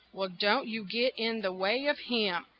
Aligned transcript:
Well, 0.13 0.29
don't 0.29 0.67
you 0.67 0.83
get 0.83 1.13
in 1.15 1.41
the 1.41 1.53
way 1.53 1.85
of 1.85 1.99
him. 1.99 2.47